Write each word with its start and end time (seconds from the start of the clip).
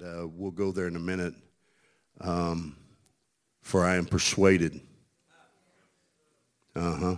and 0.00 0.22
uh, 0.22 0.26
we'll 0.26 0.50
go 0.50 0.72
there 0.72 0.86
in 0.86 0.96
a 0.96 1.00
minute. 1.00 1.34
Um, 2.20 2.76
for 3.62 3.84
I 3.84 3.96
am 3.96 4.06
persuaded. 4.06 4.80
Uh 6.74 6.96
huh. 6.96 7.16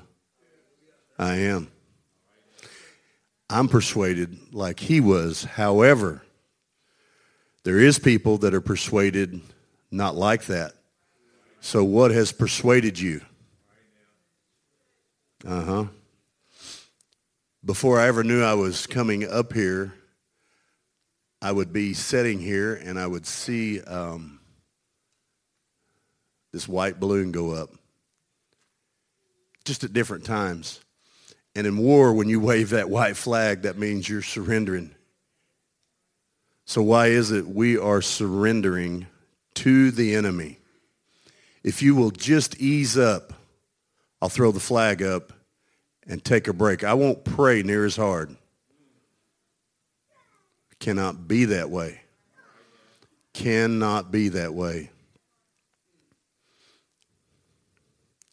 I 1.18 1.34
am. 1.36 1.70
I'm 3.50 3.68
persuaded 3.68 4.52
like 4.52 4.80
he 4.80 5.00
was. 5.00 5.44
However, 5.44 6.22
there 7.64 7.78
is 7.78 7.98
people 7.98 8.38
that 8.38 8.54
are 8.54 8.60
persuaded 8.60 9.40
not 9.90 10.14
like 10.14 10.44
that. 10.46 10.72
So 11.60 11.82
what 11.82 12.10
has 12.12 12.30
persuaded 12.30 12.98
you? 12.98 13.20
Uh-huh. 15.46 15.86
Before 17.64 17.98
I 17.98 18.06
ever 18.06 18.22
knew 18.22 18.42
I 18.42 18.54
was 18.54 18.86
coming 18.86 19.28
up 19.28 19.52
here, 19.52 19.94
I 21.40 21.52
would 21.52 21.72
be 21.72 21.94
sitting 21.94 22.40
here 22.40 22.74
and 22.74 22.98
I 22.98 23.06
would 23.06 23.26
see 23.26 23.80
um, 23.82 24.40
this 26.52 26.66
white 26.66 26.98
balloon 26.98 27.30
go 27.30 27.52
up 27.52 27.70
just 29.64 29.84
at 29.84 29.92
different 29.92 30.24
times. 30.24 30.80
And 31.54 31.66
in 31.66 31.76
war, 31.76 32.12
when 32.14 32.28
you 32.28 32.40
wave 32.50 32.70
that 32.70 32.90
white 32.90 33.16
flag, 33.16 33.62
that 33.62 33.78
means 33.78 34.08
you're 34.08 34.22
surrendering. 34.22 34.94
So 36.64 36.82
why 36.82 37.08
is 37.08 37.30
it 37.30 37.46
we 37.46 37.78
are 37.78 38.02
surrendering 38.02 39.06
to 39.54 39.90
the 39.90 40.14
enemy? 40.14 40.58
If 41.62 41.82
you 41.82 41.94
will 41.94 42.10
just 42.10 42.60
ease 42.60 42.96
up, 42.96 43.32
I'll 44.20 44.28
throw 44.28 44.50
the 44.50 44.60
flag 44.60 45.02
up 45.02 45.32
and 46.06 46.24
take 46.24 46.48
a 46.48 46.52
break. 46.52 46.82
I 46.82 46.94
won't 46.94 47.24
pray 47.24 47.62
near 47.62 47.84
as 47.84 47.96
hard. 47.96 48.36
Cannot 50.80 51.26
be 51.26 51.46
that 51.46 51.70
way. 51.70 52.00
Cannot 53.32 54.10
be 54.10 54.28
that 54.30 54.54
way. 54.54 54.90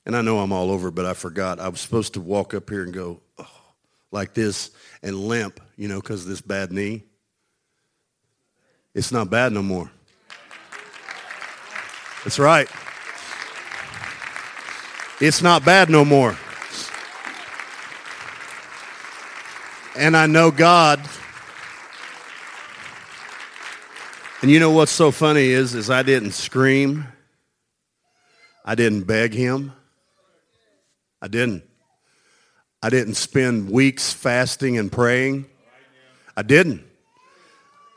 And 0.05 0.15
I 0.15 0.21
know 0.21 0.39
I'm 0.39 0.51
all 0.51 0.69
over, 0.69 0.91
but 0.91 1.05
I 1.05 1.13
forgot. 1.13 1.59
I 1.59 1.67
was 1.67 1.81
supposed 1.81 2.13
to 2.13 2.21
walk 2.21 2.53
up 2.53 2.69
here 2.69 2.83
and 2.83 2.93
go 2.93 3.21
oh, 3.39 3.47
like 4.11 4.33
this 4.35 4.69
and 5.01 5.15
limp, 5.15 5.59
you 5.77 5.87
know, 5.87 5.99
because 5.99 6.21
of 6.23 6.27
this 6.27 6.41
bad 6.41 6.71
knee. 6.71 7.03
It's 8.93 9.11
not 9.11 9.29
bad 9.29 9.51
no 9.51 9.63
more. 9.63 9.91
That's 12.23 12.39
right. 12.39 12.69
It's 15.19 15.41
not 15.41 15.65
bad 15.65 15.89
no 15.89 16.05
more. 16.05 16.37
And 19.97 20.15
I 20.15 20.27
know 20.27 20.51
God. 20.51 20.99
And 24.45 24.51
you 24.51 24.59
know 24.59 24.69
what's 24.69 24.91
so 24.91 25.09
funny 25.09 25.47
is, 25.47 25.73
is 25.73 25.89
I 25.89 26.03
didn't 26.03 26.33
scream. 26.33 27.07
I 28.63 28.75
didn't 28.75 29.05
beg 29.05 29.33
him. 29.33 29.73
I 31.19 31.27
didn't. 31.27 31.63
I 32.79 32.91
didn't 32.91 33.15
spend 33.15 33.71
weeks 33.71 34.13
fasting 34.13 34.77
and 34.77 34.91
praying. 34.91 35.47
I 36.37 36.43
didn't. 36.43 36.83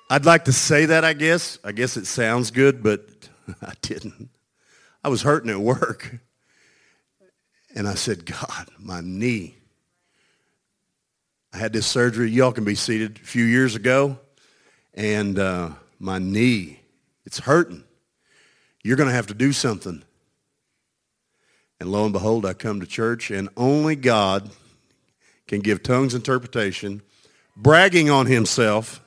I'd 0.08 0.24
like 0.24 0.46
to 0.46 0.52
say 0.54 0.86
that, 0.86 1.04
I 1.04 1.12
guess. 1.12 1.58
I 1.64 1.72
guess 1.72 1.98
it 1.98 2.06
sounds 2.06 2.50
good, 2.50 2.82
but 2.82 3.06
I 3.60 3.74
didn't. 3.82 4.30
I 5.04 5.10
was 5.10 5.20
hurting 5.20 5.50
at 5.50 5.60
work. 5.60 6.18
And 7.74 7.86
I 7.86 7.92
said, 7.92 8.24
God, 8.24 8.70
my 8.78 9.02
knee. 9.02 9.54
I 11.52 11.58
had 11.58 11.74
this 11.74 11.86
surgery. 11.86 12.30
Y'all 12.30 12.52
can 12.52 12.64
be 12.64 12.74
seated 12.74 13.18
a 13.18 13.26
few 13.26 13.44
years 13.44 13.76
ago. 13.76 14.18
And 14.94 15.38
uh, 15.38 15.72
my 15.98 16.18
knee, 16.18 16.80
it's 17.24 17.40
hurting. 17.40 17.84
You're 18.82 18.96
going 18.96 19.08
to 19.08 19.14
have 19.14 19.26
to 19.28 19.34
do 19.34 19.52
something. 19.52 20.02
And 21.80 21.92
lo 21.92 22.04
and 22.04 22.12
behold, 22.12 22.44
I 22.44 22.54
come 22.54 22.80
to 22.80 22.86
church, 22.86 23.30
and 23.30 23.48
only 23.56 23.96
God 23.96 24.50
can 25.46 25.60
give 25.60 25.82
tongues 25.82 26.14
interpretation, 26.14 27.02
bragging 27.56 28.10
on 28.10 28.26
himself. 28.26 29.00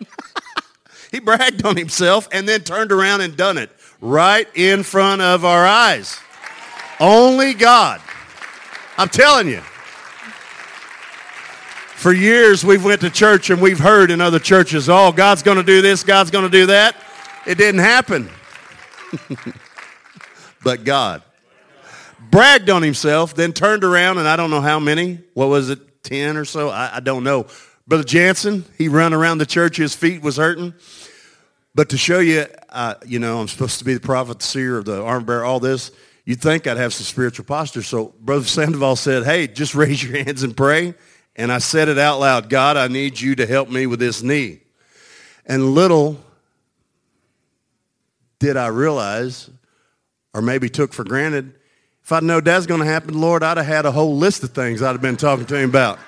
he 1.10 1.20
bragged 1.20 1.64
on 1.64 1.76
himself 1.76 2.28
and 2.32 2.48
then 2.48 2.60
turned 2.60 2.92
around 2.92 3.22
and 3.22 3.36
done 3.36 3.58
it 3.58 3.70
right 4.00 4.48
in 4.54 4.82
front 4.82 5.22
of 5.22 5.44
our 5.44 5.64
eyes. 5.66 6.18
Only 7.00 7.54
God. 7.54 8.00
I'm 8.98 9.08
telling 9.08 9.48
you. 9.48 9.62
For 11.96 12.12
years 12.12 12.62
we've 12.62 12.84
went 12.84 13.00
to 13.00 13.10
church 13.10 13.48
and 13.48 13.60
we've 13.60 13.78
heard 13.78 14.10
in 14.10 14.20
other 14.20 14.38
churches, 14.38 14.90
oh, 14.90 15.12
God's 15.12 15.42
going 15.42 15.56
to 15.56 15.62
do 15.62 15.80
this, 15.80 16.02
God's 16.02 16.30
going 16.30 16.44
to 16.44 16.50
do 16.50 16.66
that. 16.66 16.94
It 17.46 17.56
didn't 17.56 17.80
happen. 17.80 18.28
but 20.62 20.84
God 20.84 21.22
bragged 22.30 22.68
on 22.68 22.82
himself, 22.82 23.34
then 23.34 23.54
turned 23.54 23.82
around 23.82 24.18
and 24.18 24.28
I 24.28 24.36
don't 24.36 24.50
know 24.50 24.60
how 24.60 24.78
many, 24.78 25.20
what 25.32 25.48
was 25.48 25.70
it, 25.70 26.02
10 26.02 26.36
or 26.36 26.44
so? 26.44 26.68
I, 26.68 26.96
I 26.96 27.00
don't 27.00 27.24
know. 27.24 27.46
Brother 27.86 28.04
Jansen, 28.04 28.66
he 28.76 28.88
ran 28.88 29.14
around 29.14 29.38
the 29.38 29.46
church, 29.46 29.78
his 29.78 29.94
feet 29.94 30.20
was 30.20 30.36
hurting. 30.36 30.74
But 31.74 31.88
to 31.90 31.98
show 31.98 32.18
you, 32.18 32.44
uh, 32.68 32.96
you 33.06 33.20
know, 33.20 33.40
I'm 33.40 33.48
supposed 33.48 33.78
to 33.78 33.86
be 33.86 33.94
the 33.94 34.00
prophet, 34.00 34.40
the 34.40 34.44
seer, 34.44 34.82
the 34.82 35.02
armor 35.02 35.24
bearer, 35.24 35.44
all 35.44 35.60
this, 35.60 35.92
you'd 36.26 36.42
think 36.42 36.66
I'd 36.66 36.76
have 36.76 36.92
some 36.92 37.04
spiritual 37.04 37.46
posture. 37.46 37.82
So 37.82 38.12
Brother 38.20 38.44
Sandoval 38.44 38.96
said, 38.96 39.24
hey, 39.24 39.46
just 39.46 39.74
raise 39.76 40.02
your 40.04 40.22
hands 40.22 40.42
and 40.42 40.54
pray. 40.54 40.94
And 41.36 41.52
I 41.52 41.58
said 41.58 41.88
it 41.88 41.98
out 41.98 42.18
loud, 42.18 42.48
God, 42.48 42.76
I 42.76 42.88
need 42.88 43.20
you 43.20 43.34
to 43.36 43.46
help 43.46 43.68
me 43.68 43.86
with 43.86 44.00
this 44.00 44.22
knee. 44.22 44.60
And 45.44 45.74
little 45.74 46.18
did 48.38 48.56
I 48.56 48.68
realize, 48.68 49.50
or 50.34 50.40
maybe 50.42 50.68
took 50.68 50.92
for 50.92 51.04
granted, 51.04 51.54
if 52.02 52.12
I'd 52.12 52.22
known 52.22 52.44
that's 52.44 52.66
going 52.66 52.80
to 52.80 52.86
happen, 52.86 53.20
Lord, 53.20 53.42
I'd 53.42 53.56
have 53.58 53.66
had 53.66 53.84
a 53.84 53.92
whole 53.92 54.16
list 54.16 54.42
of 54.44 54.50
things 54.50 54.82
I'd 54.82 54.92
have 54.92 55.02
been 55.02 55.16
talking 55.16 55.44
to 55.46 55.56
him 55.56 55.70
about. 55.70 55.98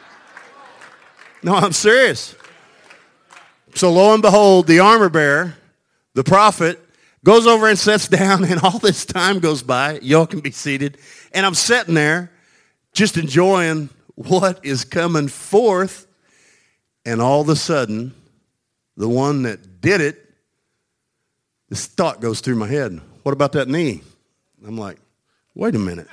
No, 1.43 1.55
I'm 1.55 1.73
serious. 1.73 2.35
So 3.75 3.93
lo 3.93 4.13
and 4.15 4.23
behold, 4.23 4.67
the 4.67 4.81
armor 4.81 5.09
bearer, 5.09 5.55
the 6.15 6.25
prophet, 6.25 6.81
goes 7.25 7.47
over 7.47 7.69
and 7.69 7.79
sits 7.79 8.09
down, 8.09 8.45
and 8.45 8.61
all 8.61 8.79
this 8.79 9.05
time 9.05 9.41
goes 9.41 9.63
by. 9.63 9.99
Y'all 10.01 10.27
can 10.27 10.41
be 10.41 10.51
seated. 10.51 10.99
And 11.33 11.45
I'm 11.45 11.55
sitting 11.55 11.95
there 11.95 12.31
just 12.93 13.17
enjoying 13.17 13.91
what 14.27 14.65
is 14.65 14.85
coming 14.85 15.29
forth. 15.29 16.07
And 17.05 17.23
all 17.23 17.41
of 17.41 17.49
a 17.49 17.57
sudden, 17.57 18.15
the 18.97 19.09
one 19.09 19.43
that 19.43 19.81
did 19.81 20.01
it, 20.01 20.25
this 21.69 21.87
thought 21.87 22.21
goes 22.21 22.41
through 22.41 22.57
my 22.57 22.67
head. 22.67 23.01
What 23.23 23.33
about 23.33 23.53
that 23.53 23.69
knee? 23.69 24.03
I'm 24.67 24.77
like, 24.77 24.99
Wait 25.59 25.75
a 25.75 25.79
minute. 25.79 26.07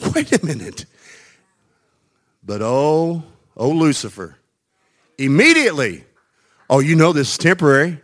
Wait 0.14 0.32
a 0.32 0.46
minute. 0.46 0.86
But 2.42 2.62
oh, 2.62 3.22
oh, 3.54 3.68
Lucifer, 3.68 4.38
immediately, 5.18 6.04
oh, 6.70 6.78
you 6.80 6.96
know 6.96 7.12
this 7.12 7.32
is 7.32 7.36
temporary. 7.36 8.00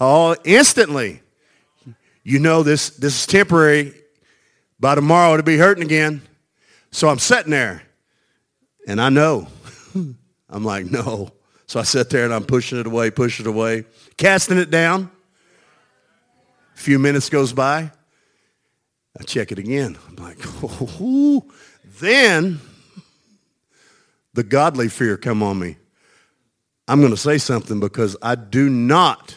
Oh, 0.00 0.34
instantly, 0.44 1.22
you 2.24 2.40
know 2.40 2.64
this, 2.64 2.90
this 2.90 3.20
is 3.20 3.26
temporary. 3.26 3.94
By 4.80 4.96
tomorrow, 4.96 5.34
it'll 5.34 5.44
be 5.44 5.56
hurting 5.56 5.84
again. 5.84 6.20
So 6.90 7.08
I'm 7.08 7.18
sitting 7.18 7.50
there, 7.50 7.82
and 8.86 9.00
I 9.00 9.08
know. 9.08 9.48
I'm 10.50 10.64
like, 10.64 10.86
no. 10.86 11.30
So 11.66 11.78
I 11.80 11.82
sit 11.82 12.08
there 12.10 12.24
and 12.24 12.32
I'm 12.32 12.44
pushing 12.44 12.78
it 12.78 12.86
away, 12.86 13.10
pushing 13.10 13.46
it 13.46 13.48
away, 13.48 13.84
casting 14.16 14.58
it 14.58 14.70
down. 14.70 15.10
A 16.74 16.78
few 16.78 16.98
minutes 16.98 17.28
goes 17.28 17.52
by. 17.52 17.90
I 19.18 19.22
check 19.24 19.52
it 19.52 19.58
again. 19.58 19.98
I'm 20.08 20.16
like, 20.16 20.38
oh, 20.62 21.44
then 22.00 22.60
the 24.32 24.44
godly 24.44 24.88
fear 24.88 25.16
come 25.16 25.42
on 25.42 25.58
me. 25.58 25.76
I'm 26.86 27.00
going 27.00 27.12
to 27.12 27.18
say 27.18 27.36
something 27.36 27.80
because 27.80 28.16
I 28.22 28.34
do 28.34 28.70
not 28.70 29.36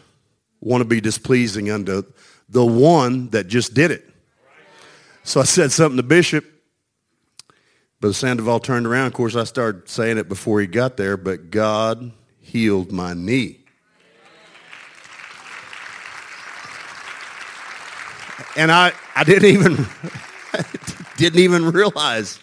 want 0.61 0.81
to 0.81 0.85
be 0.85 1.01
displeasing 1.01 1.69
unto 1.69 2.03
the 2.47 2.65
one 2.65 3.29
that 3.29 3.47
just 3.47 3.73
did 3.73 3.91
it. 3.91 4.07
So 5.23 5.41
I 5.41 5.43
said 5.43 5.71
something 5.71 5.97
to 5.97 6.03
Bishop. 6.03 6.45
Brother 8.01 8.13
Sandoval 8.13 8.59
turned 8.59 8.85
around. 8.85 9.07
Of 9.07 9.13
course, 9.13 9.35
I 9.35 9.45
started 9.45 9.87
saying 9.87 10.17
it 10.17 10.27
before 10.27 10.59
he 10.59 10.67
got 10.67 10.97
there, 10.97 11.15
but 11.15 11.51
God 11.51 12.11
healed 12.41 12.91
my 12.91 13.13
knee. 13.13 13.61
and 18.55 18.71
I, 18.71 18.93
I 19.15 19.23
didn't 19.23 19.49
even 19.49 19.87
didn't 21.17 21.39
even 21.39 21.71
realize. 21.71 22.39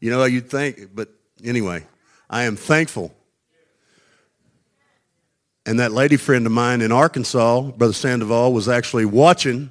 You 0.00 0.10
know, 0.10 0.24
you'd 0.24 0.48
think, 0.48 0.94
but 0.94 1.08
anyway, 1.44 1.86
I 2.30 2.44
am 2.44 2.56
thankful. 2.56 3.14
And 5.66 5.80
that 5.80 5.92
lady 5.92 6.16
friend 6.16 6.46
of 6.46 6.52
mine 6.52 6.80
in 6.80 6.92
Arkansas, 6.92 7.62
Brother 7.72 7.92
Sandoval, 7.92 8.52
was 8.52 8.68
actually 8.68 9.04
watching. 9.04 9.70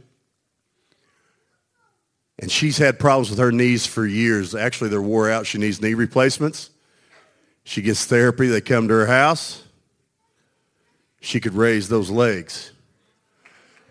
And 2.39 2.51
she's 2.51 2.78
had 2.78 3.00
problems 3.00 3.30
with 3.30 3.39
her 3.39 3.51
knees 3.51 3.86
for 3.86 4.06
years. 4.06 4.54
Actually, 4.54 4.89
they're 4.92 5.01
wore 5.01 5.30
out. 5.30 5.48
She 5.48 5.57
needs 5.57 5.81
knee 5.81 5.95
replacements. 5.95 6.69
She 7.63 7.81
gets 7.81 8.06
therapy. 8.06 8.48
They 8.48 8.62
come 8.62 8.88
to 8.88 8.94
her 8.94 9.07
house. 9.07 9.63
she 11.19 11.39
could 11.39 11.56
raise 11.56 11.89
those 11.89 12.10
legs. 12.10 12.72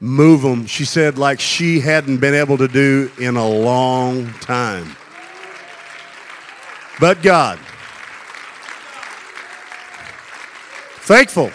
Move 0.01 0.43
them, 0.43 0.67
she 0.67 0.85
said, 0.85 1.19
like 1.19 1.41
she 1.41 1.81
hadn't 1.81 2.19
been 2.19 2.35
able 2.35 2.57
to 2.59 2.69
do 2.69 3.11
in 3.19 3.37
a 3.37 3.49
long 3.49 4.33
time. 4.35 4.97
But 7.01 7.23
God. 7.23 7.59
Thankful. 11.01 11.51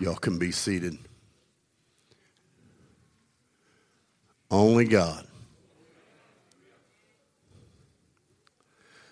Y'all 0.00 0.16
can 0.16 0.38
be 0.38 0.50
seated. 0.50 0.96
Only 4.50 4.86
God. 4.86 5.26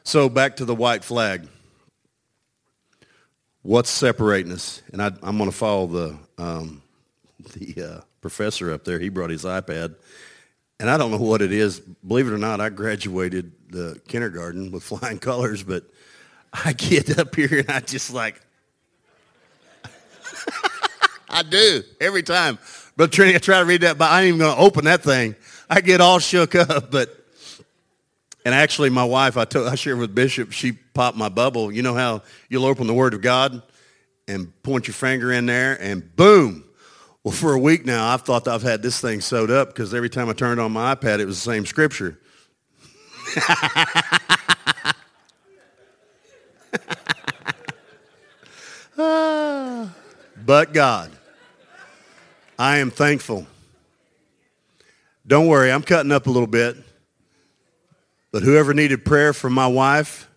So 0.03 0.31
back 0.31 0.57
to 0.57 0.65
the 0.65 0.75
white 0.75 1.05
flag. 1.05 1.47
What's 3.61 3.91
separating 3.91 4.51
us? 4.53 4.81
And 4.93 5.03
I, 5.03 5.09
am 5.23 5.37
going 5.37 5.51
to 5.51 5.57
follow 5.57 5.87
the 5.87 6.19
um, 6.39 6.83
the 7.53 7.83
uh, 7.83 8.01
professor 8.23 8.73
up 8.73 8.85
there. 8.85 8.99
He 8.99 9.11
brought 9.11 9.29
his 9.29 9.45
iPad, 9.45 9.97
and 10.81 10.89
I 10.89 10.97
don't 10.97 11.11
know 11.11 11.19
what 11.19 11.43
it 11.43 11.53
is. 11.53 11.81
Believe 11.81 12.27
it 12.29 12.33
or 12.33 12.39
not, 12.39 12.63
I 12.63 12.71
graduated 12.71 13.53
the 13.69 14.01
kindergarten 14.09 14.71
with 14.71 14.83
flying 14.85 15.19
colors, 15.19 15.63
but 15.63 15.85
I 16.53 16.73
get 16.73 17.19
up 17.19 17.35
here 17.35 17.59
and 17.59 17.71
I 17.71 17.81
just 17.81 18.15
like, 18.15 18.41
I 21.29 21.43
do 21.43 21.83
every 22.01 22.23
time. 22.23 22.59
But 22.97 23.13
Trinity, 23.13 23.37
I 23.37 23.39
try 23.39 23.59
to 23.61 23.65
read 23.65 23.83
that, 23.83 23.99
but 23.99 24.11
I 24.11 24.23
ain't 24.23 24.29
even 24.29 24.41
going 24.41 24.57
to 24.57 24.61
open 24.61 24.85
that 24.87 25.03
thing. 25.03 25.37
I 25.71 25.81
get 25.81 26.01
all 26.01 26.19
shook 26.19 26.55
up, 26.55 26.91
but 26.91 27.15
and 28.45 28.55
actually, 28.55 28.89
my 28.89 29.05
wife, 29.05 29.37
I, 29.37 29.45
told, 29.45 29.69
I 29.69 29.75
shared 29.75 29.99
with 29.99 30.15
Bishop, 30.15 30.53
she 30.53 30.73
popped 30.73 31.19
my 31.19 31.29
bubble. 31.29 31.71
You 31.71 31.83
know 31.83 31.95
how 31.95 32.23
you'll 32.49 32.65
open 32.65 32.87
the 32.87 32.95
Word 32.95 33.13
of 33.13 33.21
God 33.21 33.63
and 34.27 34.51
point 34.63 34.87
your 34.87 34.95
finger 34.95 35.31
in 35.33 35.45
there 35.45 35.77
and 35.83 36.17
boom. 36.17 36.65
Well, 37.25 37.35
for 37.35 37.53
a 37.53 37.59
week 37.59 37.85
now, 37.85 38.09
I've 38.09 38.23
thought 38.23 38.49
I've 38.49 38.63
had 38.63 38.81
this 38.83 39.01
thing 39.01 39.21
sewed 39.21 39.51
up 39.51 39.69
because 39.69 39.93
every 39.93 40.09
time 40.09 40.31
I 40.31 40.33
turned 40.33 40.61
on 40.61 40.73
my 40.73 40.95
iPad, 40.95 41.19
it 41.19 41.27
was 41.27 41.45
the 41.45 41.51
same 41.51 41.67
scripture. 41.67 42.19
Ah. 49.01 49.95
but 50.45 50.73
God, 50.73 51.13
I 52.59 52.79
am 52.79 52.91
thankful. 52.91 53.47
Don't 55.27 55.47
worry, 55.47 55.71
I'm 55.71 55.83
cutting 55.83 56.11
up 56.11 56.27
a 56.27 56.31
little 56.31 56.49
bit. 56.49 56.77
But 58.33 58.43
whoever 58.43 58.75
needed 58.75 59.05
prayer 59.05 59.33
for 59.33 59.49
my 59.49 59.67
wife, 59.67 60.29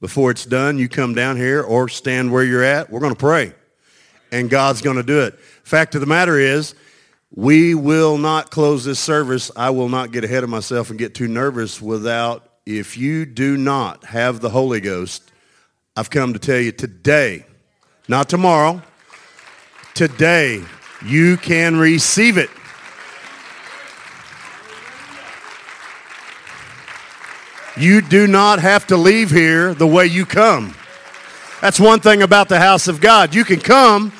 before 0.00 0.30
it's 0.30 0.44
done, 0.44 0.78
you 0.78 0.88
come 0.88 1.14
down 1.14 1.36
here 1.36 1.62
or 1.62 1.88
stand 1.88 2.30
where 2.30 2.44
you're 2.44 2.62
at. 2.62 2.90
We're 2.90 3.00
going 3.00 3.14
to 3.14 3.18
pray. 3.18 3.54
And 4.30 4.50
God's 4.50 4.82
going 4.82 4.96
to 4.96 5.02
do 5.02 5.20
it. 5.20 5.38
Fact 5.64 5.94
of 5.94 6.00
the 6.00 6.06
matter 6.06 6.38
is, 6.38 6.74
we 7.34 7.74
will 7.74 8.18
not 8.18 8.50
close 8.50 8.84
this 8.84 9.00
service. 9.00 9.50
I 9.56 9.70
will 9.70 9.88
not 9.88 10.12
get 10.12 10.24
ahead 10.24 10.44
of 10.44 10.50
myself 10.50 10.90
and 10.90 10.98
get 10.98 11.14
too 11.14 11.28
nervous 11.28 11.80
without, 11.80 12.48
if 12.66 12.98
you 12.98 13.24
do 13.24 13.56
not 13.56 14.04
have 14.04 14.40
the 14.40 14.50
Holy 14.50 14.80
Ghost, 14.80 15.30
I've 15.96 16.10
come 16.10 16.32
to 16.34 16.38
tell 16.38 16.58
you 16.58 16.72
today, 16.72 17.46
not 18.08 18.28
tomorrow, 18.28 18.82
today, 19.94 20.62
you 21.04 21.36
can 21.36 21.76
receive 21.76 22.38
it. 22.38 22.50
You 27.76 28.02
do 28.02 28.26
not 28.26 28.58
have 28.58 28.86
to 28.88 28.96
leave 28.96 29.30
here 29.30 29.72
the 29.72 29.86
way 29.86 30.06
you 30.06 30.26
come. 30.26 30.74
That's 31.60 31.80
one 31.80 32.00
thing 32.00 32.22
about 32.22 32.48
the 32.48 32.58
house 32.58 32.86
of 32.86 33.00
God. 33.00 33.34
You 33.34 33.44
can 33.44 33.60
come 33.60 34.12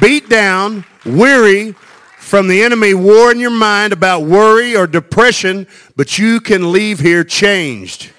beat 0.00 0.28
down, 0.28 0.84
weary 1.04 1.72
from 2.18 2.48
the 2.48 2.62
enemy 2.62 2.94
war 2.94 3.30
in 3.30 3.38
your 3.38 3.50
mind 3.50 3.92
about 3.92 4.22
worry 4.22 4.74
or 4.74 4.88
depression, 4.88 5.66
but 5.94 6.18
you 6.18 6.40
can 6.40 6.72
leave 6.72 6.98
here 6.98 7.22
changed. 7.22 8.10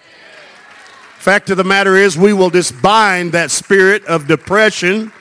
Fact 1.18 1.50
of 1.50 1.58
the 1.58 1.64
matter 1.66 1.98
is 1.98 2.18
we 2.18 2.32
will 2.32 2.50
disbind 2.50 3.34
that 3.34 3.52
spirit 3.52 4.06
of 4.06 4.28
depression 4.28 5.12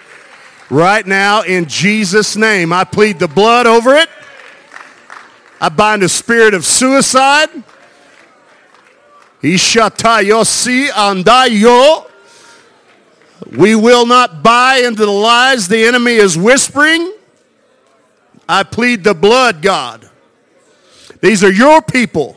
right 0.70 1.06
now 1.06 1.42
in 1.42 1.66
Jesus' 1.66 2.36
name. 2.36 2.72
I 2.72 2.84
plead 2.84 3.18
the 3.18 3.28
blood 3.28 3.66
over 3.66 3.94
it. 3.94 4.08
I 5.60 5.68
bind 5.68 6.02
a 6.02 6.08
spirit 6.08 6.54
of 6.54 6.64
suicide. 6.64 7.48
We 9.42 9.58
will 13.76 14.06
not 14.06 14.42
buy 14.42 14.82
into 14.84 15.04
the 15.06 15.12
lies 15.12 15.68
the 15.68 15.84
enemy 15.84 16.14
is 16.14 16.36
whispering. 16.36 17.12
I 18.48 18.62
plead 18.62 19.04
the 19.04 19.14
blood, 19.14 19.62
God. 19.62 20.08
These 21.20 21.42
are 21.44 21.52
your 21.52 21.82
people. 21.82 22.36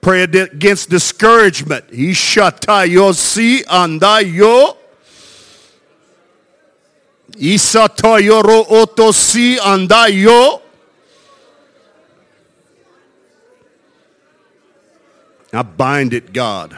Pray 0.00 0.22
against 0.22 0.90
discouragement. 0.90 1.88
Ishatayosi 1.88 3.64
andayo. 3.64 4.76
Isatoyoro 7.36 8.66
otosi 8.68 9.58
andayo. 9.58 10.60
I 15.52 15.62
bind 15.62 16.12
it, 16.14 16.32
God. 16.32 16.76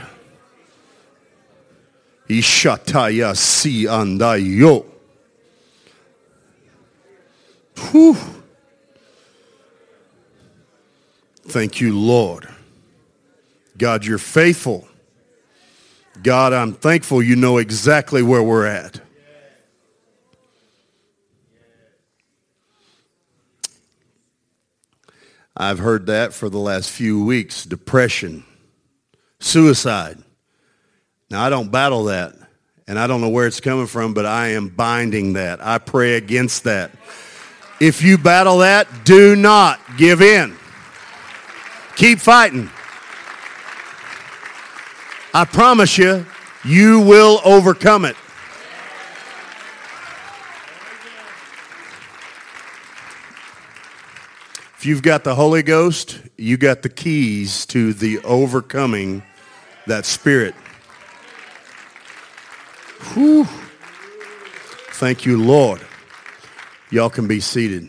Ishataya 2.28 3.36
si 3.36 3.84
andayo. 3.84 4.84
Whew. 7.78 8.16
Thank 11.48 11.80
you, 11.80 11.98
Lord. 11.98 12.48
God, 13.78 14.04
you're 14.04 14.18
faithful. 14.18 14.88
God, 16.22 16.52
I'm 16.52 16.72
thankful 16.72 17.22
you 17.22 17.36
know 17.36 17.58
exactly 17.58 18.22
where 18.22 18.42
we're 18.42 18.66
at. 18.66 19.00
I've 25.56 25.78
heard 25.78 26.06
that 26.06 26.34
for 26.34 26.50
the 26.50 26.58
last 26.58 26.90
few 26.90 27.24
weeks. 27.24 27.64
Depression 27.64 28.44
suicide. 29.40 30.18
Now, 31.30 31.42
I 31.42 31.48
don't 31.48 31.70
battle 31.70 32.04
that, 32.04 32.34
and 32.86 32.98
I 32.98 33.06
don't 33.06 33.20
know 33.20 33.28
where 33.28 33.46
it's 33.46 33.60
coming 33.60 33.86
from, 33.86 34.14
but 34.14 34.26
I 34.26 34.48
am 34.48 34.68
binding 34.68 35.32
that. 35.32 35.64
I 35.64 35.78
pray 35.78 36.14
against 36.14 36.64
that. 36.64 36.90
If 37.80 38.02
you 38.02 38.16
battle 38.18 38.58
that, 38.58 39.04
do 39.04 39.34
not 39.34 39.80
give 39.96 40.22
in. 40.22 40.56
Keep 41.96 42.20
fighting. 42.20 42.70
I 45.34 45.44
promise 45.44 45.98
you, 45.98 46.26
you 46.64 47.00
will 47.00 47.40
overcome 47.44 48.04
it. 48.04 48.16
If 54.78 54.84
you've 54.84 55.02
got 55.02 55.24
the 55.24 55.34
Holy 55.34 55.62
Ghost, 55.62 56.20
you 56.36 56.58
got 56.58 56.82
the 56.82 56.90
keys 56.90 57.64
to 57.66 57.94
the 57.94 58.18
overcoming 58.18 59.22
that 59.86 60.04
spirit. 60.04 60.54
Whew. 63.14 63.46
Thank 64.92 65.24
you, 65.24 65.42
Lord. 65.42 65.80
Y'all 66.90 67.08
can 67.08 67.26
be 67.26 67.40
seated. 67.40 67.88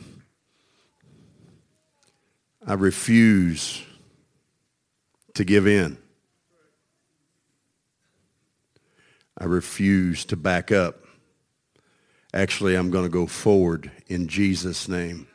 I 2.65 2.75
refuse 2.75 3.83
to 5.33 5.43
give 5.43 5.67
in. 5.67 5.97
I 9.37 9.43
refuse 9.43 10.23
to 10.25 10.37
back 10.37 10.71
up. 10.71 11.03
Actually, 12.33 12.75
I'm 12.75 12.91
going 12.91 13.03
to 13.03 13.09
go 13.09 13.27
forward 13.27 13.91
in 14.07 14.29
Jesus' 14.29 14.87
name 14.87 15.27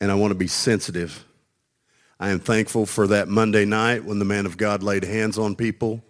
and 0.00 0.10
I 0.10 0.14
want 0.14 0.30
to 0.30 0.36
be 0.36 0.46
sensitive. 0.46 1.24
I 2.18 2.30
am 2.30 2.40
thankful 2.40 2.86
for 2.86 3.06
that 3.08 3.28
Monday 3.28 3.64
night 3.64 4.04
when 4.04 4.18
the 4.18 4.24
man 4.24 4.46
of 4.46 4.56
God 4.56 4.82
laid 4.82 5.04
hands 5.04 5.38
on 5.38 5.56
people 5.56 6.02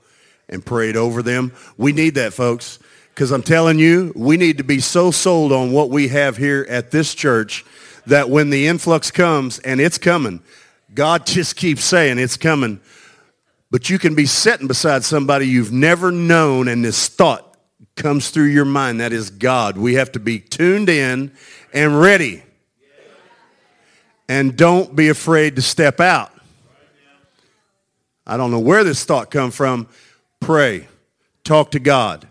and 0.48 0.64
prayed 0.64 0.96
over 0.96 1.22
them. 1.22 1.52
We 1.76 1.92
need 1.92 2.16
that, 2.16 2.32
folks, 2.32 2.78
because 3.14 3.30
I'm 3.30 3.42
telling 3.42 3.78
you, 3.78 4.12
we 4.16 4.36
need 4.36 4.58
to 4.58 4.64
be 4.64 4.80
so 4.80 5.10
sold 5.10 5.52
on 5.52 5.72
what 5.72 5.90
we 5.90 6.08
have 6.08 6.36
here 6.36 6.66
at 6.68 6.90
this 6.90 7.14
church 7.14 7.64
that 8.06 8.28
when 8.28 8.50
the 8.50 8.66
influx 8.66 9.10
comes, 9.10 9.58
and 9.60 9.80
it's 9.80 9.98
coming, 9.98 10.42
God 10.94 11.26
just 11.26 11.54
keeps 11.54 11.84
saying 11.84 12.18
it's 12.18 12.36
coming, 12.36 12.80
but 13.70 13.88
you 13.88 13.98
can 13.98 14.14
be 14.14 14.26
sitting 14.26 14.66
beside 14.66 15.04
somebody 15.04 15.46
you've 15.46 15.72
never 15.72 16.10
known 16.10 16.66
and 16.66 16.84
this 16.84 17.08
thought 17.08 17.56
comes 17.94 18.30
through 18.30 18.46
your 18.46 18.64
mind. 18.64 19.00
That 19.00 19.12
is 19.12 19.30
God. 19.30 19.76
We 19.78 19.94
have 19.94 20.10
to 20.12 20.18
be 20.18 20.40
tuned 20.40 20.88
in 20.88 21.30
and 21.72 22.00
ready 22.00 22.42
and 24.30 24.56
don't 24.56 24.94
be 24.94 25.08
afraid 25.08 25.56
to 25.56 25.62
step 25.62 25.98
out. 25.98 26.30
I 28.24 28.36
don't 28.36 28.52
know 28.52 28.60
where 28.60 28.84
this 28.84 29.04
thought 29.04 29.28
come 29.28 29.50
from. 29.50 29.88
Pray. 30.38 30.86
Talk 31.42 31.72
to 31.72 31.80
God. 31.80 32.28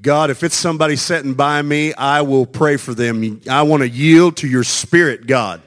God, 0.00 0.30
if 0.30 0.42
it's 0.42 0.56
somebody 0.56 0.96
sitting 0.96 1.34
by 1.34 1.60
me, 1.60 1.92
I 1.92 2.22
will 2.22 2.46
pray 2.46 2.78
for 2.78 2.94
them. 2.94 3.42
I 3.50 3.60
want 3.64 3.82
to 3.82 3.88
yield 3.88 4.38
to 4.38 4.48
your 4.48 4.64
spirit, 4.64 5.26
God. 5.26 5.60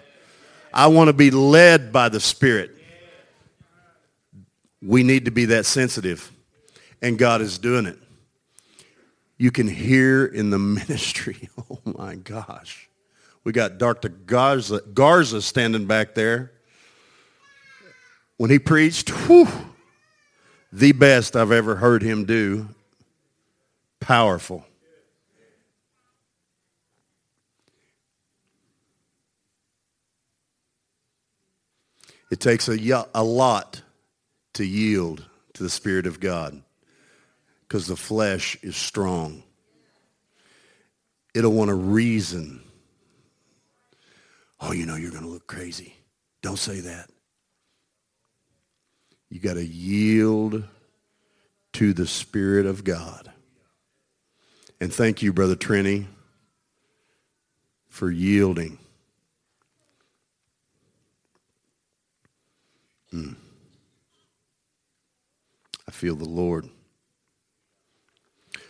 I 0.73 0.87
want 0.87 1.09
to 1.09 1.13
be 1.13 1.29
led 1.29 1.93
by 1.93 2.09
the 2.09 2.19
spirit. 2.19 2.75
We 4.81 5.03
need 5.03 5.25
to 5.25 5.31
be 5.31 5.45
that 5.45 5.67
sensitive. 5.67 6.31
And 6.99 7.15
God 7.15 7.41
is 7.41 7.59
doing 7.59 7.85
it. 7.85 7.99
You 9.37 9.51
can 9.51 9.67
hear 9.67 10.25
in 10.25 10.49
the 10.49 10.57
ministry, 10.79 11.47
oh 11.69 11.77
my 11.85 12.15
gosh. 12.15 12.89
We 13.43 13.51
got 13.51 13.77
Dr. 13.77 14.09
Garza, 14.09 14.81
Garza 14.93 15.41
standing 15.41 15.85
back 15.85 16.15
there. 16.15 16.51
When 18.37 18.49
he 18.49 18.59
preached, 18.59 19.09
whew, 19.09 19.47
the 20.71 20.91
best 20.91 21.35
I've 21.35 21.51
ever 21.51 21.75
heard 21.75 22.01
him 22.01 22.25
do. 22.25 22.69
Powerful. 23.99 24.65
It 32.31 32.39
takes 32.39 32.67
a, 32.67 33.05
a 33.13 33.23
lot 33.23 33.83
to 34.53 34.65
yield 34.65 35.23
to 35.53 35.63
the 35.63 35.69
Spirit 35.69 36.07
of 36.07 36.19
God 36.19 36.63
because 37.61 37.85
the 37.85 37.95
flesh 37.95 38.57
is 38.63 38.75
strong. 38.75 39.43
It'll 41.35 41.53
want 41.53 41.69
to 41.69 41.75
reason. 41.75 42.61
Oh, 44.65 44.71
you 44.71 44.85
know 44.85 44.95
you're 44.95 45.11
going 45.11 45.23
to 45.23 45.29
look 45.29 45.45
crazy. 45.45 45.93
Don't 46.41 46.57
say 46.57 46.79
that. 46.79 47.09
You 49.29 49.41
got 49.41 49.55
to 49.55 49.65
yield 49.65 50.63
to 51.73 51.93
the 51.93 52.07
Spirit 52.07 52.65
of 52.65 52.85
God. 52.85 53.29
And 54.79 54.93
thank 54.93 55.21
you, 55.21 55.33
Brother 55.33 55.57
Trini, 55.57 56.05
for 57.89 58.09
yielding. 58.09 58.77
Mm. 63.13 63.35
I 65.85 65.91
feel 65.91 66.15
the 66.15 66.29
Lord. 66.29 66.69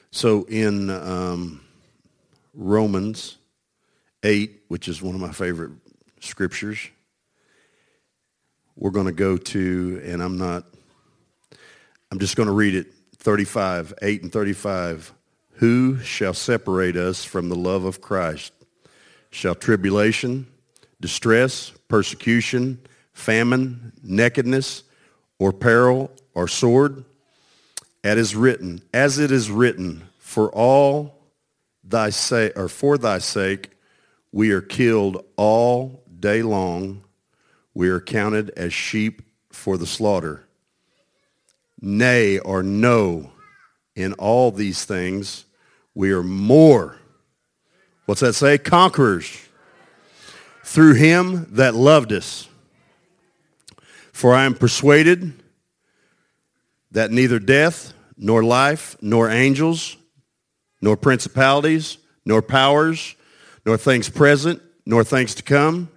So 0.10 0.46
in 0.46 0.90
um, 0.90 1.62
Romans 2.56 3.38
8, 4.24 4.64
which 4.70 4.88
is 4.88 5.00
one 5.04 5.14
of 5.14 5.22
my 5.22 5.32
favorite 5.32 5.72
scriptures, 6.24 6.90
we're 8.76 8.92
going 8.92 9.06
to 9.06 9.12
go 9.12 9.38
to, 9.38 10.02
and 10.04 10.22
I'm 10.22 10.38
not, 10.38 10.64
I'm 12.12 12.20
just 12.20 12.36
going 12.36 12.48
to 12.48 12.54
read 12.54 12.76
it, 12.76 12.88
35, 13.18 13.94
8 14.02 14.24
and 14.24 14.32
35. 14.32 15.14
Who 15.58 16.00
shall 16.00 16.34
separate 16.34 16.98
us 16.98 17.24
from 17.24 17.50
the 17.50 17.56
love 17.56 17.86
of 17.86 18.02
Christ? 18.02 18.54
Shall 19.30 19.56
tribulation, 19.56 20.48
distress, 21.00 21.72
persecution, 21.88 22.80
famine, 23.14 23.94
nakedness, 24.04 24.84
or 25.40 25.54
peril, 25.54 26.12
or 26.34 26.48
sword? 26.48 27.06
As 28.04 28.18
is 28.18 28.36
written, 28.36 28.82
as 28.94 29.20
it 29.20 29.32
is 29.32 29.50
written, 29.50 30.04
for 30.20 30.50
all 30.50 31.20
thy 31.84 32.10
sake, 32.10 32.54
or 32.58 32.68
for 32.68 32.98
thy 32.98 33.20
sake, 33.20 33.70
we 34.32 34.52
are 34.52 34.62
killed 34.62 35.24
all 35.38 36.03
day 36.24 36.42
long. 36.42 37.04
We 37.74 37.90
are 37.90 38.00
counted 38.00 38.50
as 38.52 38.74
sheep 38.74 39.22
for 39.52 39.78
the 39.78 39.86
slaughter. 39.86 40.46
Nay, 41.82 42.40
or 42.40 42.64
no, 42.64 43.32
in 43.94 44.14
all 44.14 44.50
these 44.50 44.86
things, 44.86 45.44
we 45.94 46.14
are 46.14 46.24
more. 46.24 46.98
What's 48.06 48.22
that 48.22 48.34
say? 48.36 48.58
Conquerors. 48.58 49.38
Through 50.64 50.94
him 50.94 51.46
that 51.52 51.76
loved 51.76 52.14
us. 52.14 52.48
For 54.14 54.34
I 54.34 54.46
am 54.46 54.54
persuaded 54.54 55.34
that 56.92 57.12
neither 57.12 57.38
death, 57.38 57.94
nor 58.16 58.46
life, 58.46 58.96
nor 59.02 59.30
angels, 59.30 59.98
nor 60.82 60.96
principalities, 60.96 61.98
nor 62.24 62.42
powers, 62.42 63.14
nor 63.66 63.76
things 63.78 64.08
present, 64.08 64.62
nor 64.86 65.04
things 65.04 65.36
to 65.36 65.44
come, 65.44 65.90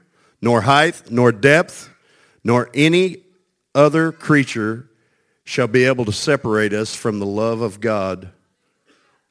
nor 0.46 0.60
height, 0.60 1.10
nor 1.10 1.32
depth, 1.32 1.90
nor 2.44 2.70
any 2.72 3.16
other 3.74 4.12
creature 4.12 4.88
shall 5.42 5.66
be 5.66 5.82
able 5.82 6.04
to 6.04 6.12
separate 6.12 6.72
us 6.72 6.94
from 6.94 7.18
the 7.18 7.26
love 7.26 7.62
of 7.62 7.80
God 7.80 8.30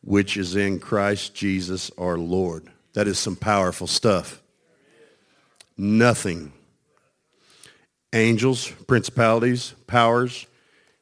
which 0.01 0.36
is 0.36 0.57
in 0.57 0.77
Christ 0.77 1.34
Jesus 1.34 1.89
our 1.98 2.17
Lord. 2.17 2.69
That 2.95 3.07
is 3.07 3.17
some 3.17 3.38
powerful 3.38 3.88
stuff. 3.88 4.41
Nothing. 5.77 6.51
Angels, 8.12 8.69
principalities, 8.86 9.74
powers, 9.88 10.45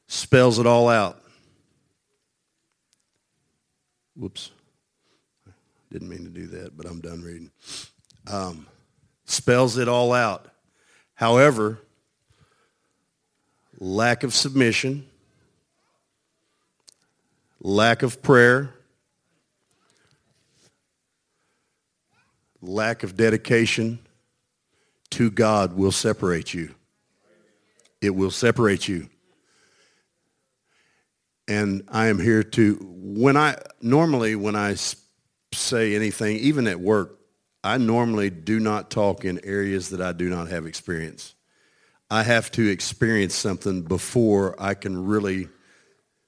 spells 0.06 0.60
it 0.60 0.68
all 0.68 0.90
out. 0.90 1.24
Whoops. 4.16 4.52
Didn't 5.92 6.10
mean 6.10 6.24
to 6.24 6.30
do 6.30 6.46
that, 6.46 6.78
but 6.78 6.86
I'm 6.86 7.02
done 7.02 7.24
reading. 7.24 7.50
Um, 8.28 8.68
spells 9.26 9.78
it 9.78 9.88
all 9.88 10.14
out. 10.14 10.48
However, 11.16 11.80
lack 13.80 14.24
of 14.24 14.34
submission, 14.34 15.08
lack 17.60 18.04
of 18.04 18.22
prayer, 18.22 18.74
lack 22.62 23.04
of 23.04 23.16
dedication 23.18 24.00
to 25.12 25.30
God 25.30 25.74
will 25.74 25.92
separate 25.92 26.54
you. 26.54 26.74
It 28.02 28.16
will 28.16 28.32
separate 28.32 28.88
you. 28.88 29.10
And 31.48 31.84
I 31.90 32.08
am 32.08 32.20
here 32.20 32.42
to, 32.42 32.78
when 32.82 33.38
I, 33.38 33.58
normally 33.82 34.36
when 34.36 34.56
I 34.56 34.76
say 35.54 35.96
anything, 35.96 36.38
even 36.38 36.68
at 36.68 36.80
work, 36.80 37.20
I 37.64 37.78
normally 37.78 38.30
do 38.30 38.60
not 38.60 38.92
talk 38.92 39.24
in 39.24 39.40
areas 39.46 39.90
that 39.90 40.02
I 40.02 40.12
do 40.12 40.30
not 40.30 40.50
have 40.50 40.66
experience. 40.66 41.34
I 42.12 42.24
have 42.24 42.52
to 42.52 42.68
experience 42.68 43.36
something 43.36 43.84
before 43.84 44.56
I 44.60 44.74
can 44.74 45.06
really 45.06 45.48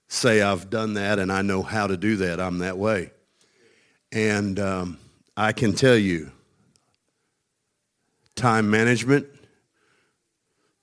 say 0.07 0.41
I've 0.41 0.69
done 0.69 0.93
that 0.93 1.19
and 1.19 1.31
I 1.31 1.41
know 1.41 1.61
how 1.61 1.87
to 1.87 1.97
do 1.97 2.17
that. 2.17 2.39
I'm 2.39 2.59
that 2.59 2.77
way. 2.77 3.11
And 4.11 4.59
um, 4.59 4.97
I 5.35 5.51
can 5.51 5.73
tell 5.73 5.97
you, 5.97 6.31
time 8.35 8.69
management, 8.69 9.27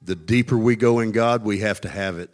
the 0.02 0.14
deeper 0.14 0.58
we 0.58 0.76
go 0.76 1.00
in 1.00 1.12
God, 1.12 1.44
we 1.44 1.60
have 1.60 1.80
to 1.82 1.88
have 1.88 2.18
it. 2.18 2.30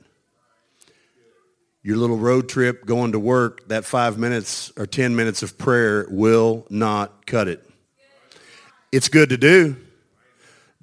Your 1.83 1.97
little 1.97 2.17
road 2.17 2.49
trip 2.49 2.85
going 2.85 3.13
to 3.13 3.21
work, 3.21 3.69
that 3.69 3.85
five 3.85 4.19
minutes 4.19 4.73
or 4.77 4.87
10 4.87 5.15
minutes 5.15 5.43
of 5.43 5.57
prayer 5.57 6.07
will 6.11 6.67
not 6.69 7.25
cut 7.27 7.47
it. 7.47 7.68
It's 8.91 9.09
good 9.09 9.29
to 9.31 9.37
do. 9.37 9.77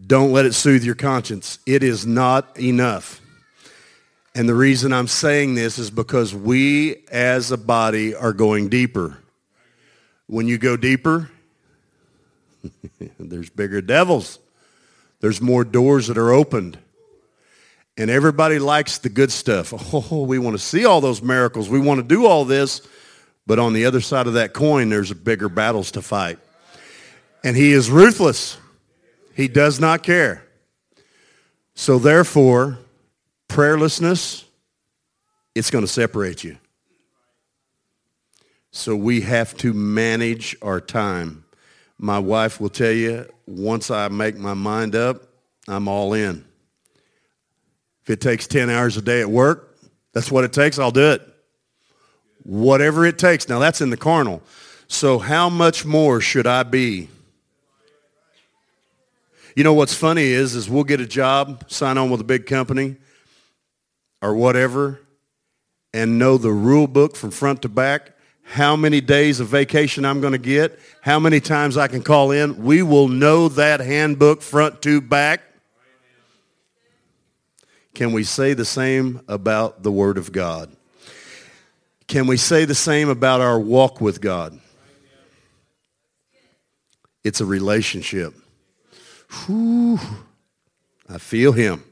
Don't 0.05 0.31
let 0.31 0.45
it 0.45 0.53
soothe 0.53 0.83
your 0.83 0.95
conscience. 0.95 1.59
It 1.65 1.81
is 1.83 2.05
not 2.05 2.59
enough. 2.59 3.21
And 4.35 4.49
the 4.49 4.55
reason 4.55 4.91
I'm 4.91 5.07
saying 5.07 5.55
this 5.55 5.79
is 5.79 5.89
because 5.89 6.35
we 6.35 7.05
as 7.09 7.51
a 7.51 7.57
body 7.57 8.13
are 8.13 8.33
going 8.33 8.67
deeper. 8.67 9.17
When 10.27 10.47
you 10.47 10.57
go 10.57 10.75
deeper, 10.75 11.31
there's 13.19 13.49
bigger 13.49 13.81
devils. 13.81 14.39
There's 15.21 15.39
more 15.39 15.63
doors 15.63 16.07
that 16.07 16.17
are 16.17 16.31
opened. 16.31 16.77
And 17.97 18.09
everybody 18.09 18.59
likes 18.59 18.97
the 18.97 19.09
good 19.09 19.31
stuff. 19.31 19.73
Oh, 19.93 20.23
we 20.23 20.37
want 20.37 20.55
to 20.55 20.63
see 20.63 20.85
all 20.85 20.99
those 20.99 21.21
miracles. 21.21 21.69
We 21.69 21.79
want 21.79 21.99
to 22.01 22.07
do 22.07 22.25
all 22.25 22.43
this. 22.43 22.85
But 23.47 23.59
on 23.59 23.73
the 23.73 23.85
other 23.85 24.01
side 24.01 24.27
of 24.27 24.33
that 24.33 24.53
coin, 24.53 24.89
there's 24.89 25.13
bigger 25.13 25.47
battles 25.47 25.91
to 25.91 26.01
fight. 26.01 26.39
And 27.45 27.55
he 27.55 27.73
is 27.73 27.91
ruthless. 27.91 28.57
He 29.35 29.47
does 29.47 29.79
not 29.79 30.01
care. 30.01 30.43
So 31.75 31.99
therefore, 31.99 32.79
prayerlessness, 33.47 34.45
it's 35.53 35.69
going 35.69 35.83
to 35.83 35.87
separate 35.87 36.43
you. 36.43 36.57
So 38.71 38.95
we 38.95 39.21
have 39.21 39.55
to 39.57 39.73
manage 39.73 40.57
our 40.63 40.81
time. 40.81 41.45
My 41.99 42.17
wife 42.17 42.59
will 42.59 42.69
tell 42.69 42.91
you, 42.91 43.29
once 43.45 43.91
I 43.91 44.07
make 44.07 44.35
my 44.37 44.55
mind 44.55 44.95
up, 44.95 45.21
I'm 45.67 45.87
all 45.87 46.13
in. 46.13 46.43
If 48.03 48.09
it 48.09 48.21
takes 48.21 48.47
10 48.47 48.71
hours 48.71 48.97
a 48.97 49.03
day 49.03 49.21
at 49.21 49.29
work, 49.29 49.77
that's 50.13 50.31
what 50.31 50.45
it 50.45 50.51
takes, 50.51 50.79
I'll 50.79 50.89
do 50.89 51.11
it. 51.11 51.21
Whatever 52.41 53.05
it 53.05 53.19
takes. 53.19 53.47
Now 53.47 53.59
that's 53.59 53.81
in 53.81 53.91
the 53.91 53.97
carnal. 53.97 54.41
So 54.87 55.19
how 55.19 55.47
much 55.49 55.85
more 55.85 56.19
should 56.21 56.47
I 56.47 56.63
be? 56.63 57.09
You 59.55 59.63
know 59.63 59.73
what's 59.73 59.93
funny 59.93 60.25
is, 60.25 60.53
is 60.53 60.69
we'll 60.69 60.83
get 60.83 60.99
a 60.99 61.05
job, 61.07 61.63
sign 61.71 61.97
on 61.97 62.09
with 62.09 62.21
a 62.21 62.25
big 62.25 62.45
company. 62.45 62.97
or 64.21 64.33
whatever 64.33 64.99
and 65.93 66.19
know 66.19 66.37
the 66.37 66.51
rule 66.51 66.87
book 66.87 67.15
from 67.15 67.31
front 67.31 67.61
to 67.61 67.69
back, 67.69 68.11
how 68.43 68.75
many 68.75 68.99
days 68.99 69.39
of 69.39 69.47
vacation 69.47 70.03
I'm 70.03 70.19
going 70.19 70.33
to 70.33 70.37
get, 70.37 70.77
how 71.01 71.19
many 71.19 71.39
times 71.39 71.77
I 71.77 71.87
can 71.87 72.03
call 72.03 72.31
in, 72.31 72.63
we 72.63 72.81
will 72.81 73.07
know 73.07 73.47
that 73.49 73.79
handbook 73.79 74.41
front 74.41 74.81
to 74.81 74.99
back. 74.99 75.41
Can 77.93 78.11
we 78.11 78.25
say 78.25 78.53
the 78.53 78.65
same 78.65 79.21
about 79.29 79.83
the 79.83 79.91
Word 79.91 80.17
of 80.17 80.33
God? 80.33 80.75
Can 82.07 82.27
we 82.27 82.35
say 82.35 82.65
the 82.65 82.75
same 82.75 83.07
about 83.07 83.39
our 83.39 83.59
walk 83.59 84.01
with 84.01 84.19
God? 84.19 84.59
It's 87.23 87.39
a 87.39 87.45
relationship. 87.45 88.33
Whew, 89.29 89.99
I 91.09 91.17
feel 91.17 91.51
him. 91.51 91.83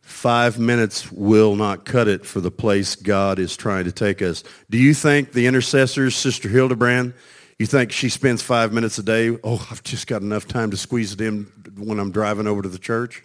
Five 0.00 0.58
minutes 0.58 1.12
will 1.12 1.54
not 1.54 1.84
cut 1.84 2.08
it 2.08 2.26
for 2.26 2.40
the 2.40 2.50
place 2.50 2.96
God 2.96 3.38
is 3.38 3.56
trying 3.56 3.84
to 3.84 3.92
take 3.92 4.20
us. 4.20 4.42
Do 4.68 4.78
you 4.78 4.94
think 4.94 5.32
the 5.32 5.46
intercessors, 5.46 6.16
Sister 6.16 6.48
Hildebrand, 6.48 7.14
you 7.58 7.66
think 7.66 7.92
she 7.92 8.08
spends 8.08 8.42
five 8.42 8.72
minutes 8.72 8.98
a 8.98 9.02
day? 9.02 9.36
Oh, 9.44 9.66
I've 9.70 9.82
just 9.82 10.06
got 10.06 10.22
enough 10.22 10.48
time 10.48 10.70
to 10.70 10.76
squeeze 10.76 11.12
it 11.12 11.20
in 11.20 11.44
when 11.76 11.98
I'm 11.98 12.10
driving 12.10 12.46
over 12.46 12.62
to 12.62 12.68
the 12.68 12.78
church? 12.78 13.24